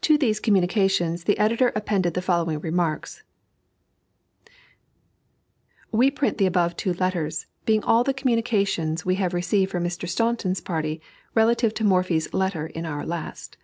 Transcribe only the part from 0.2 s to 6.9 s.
communications the editor appended the following remarks: [We print the above